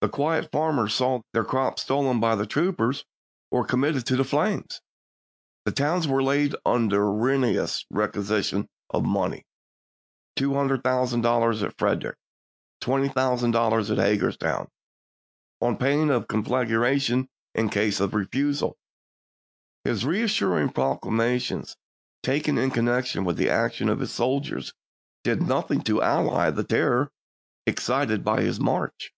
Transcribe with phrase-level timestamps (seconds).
[0.00, 3.04] The quiet farmers saw their crops stolen by the troopers
[3.50, 4.80] or committed to the flames;
[5.64, 9.44] the towns were laid under ruinous requisitions of money—
[10.38, 12.16] $200,000 at Frederick,
[12.80, 14.68] $20,000 at Hagerstown—
[15.60, 18.76] on pain of conflagration in case of refusal.
[19.82, 21.76] His reassuring proclamations,
[22.22, 24.72] taken in connection with the action of his soldiers,
[25.24, 27.10] did nothing to allay the terror
[27.66, 29.12] excited by his march.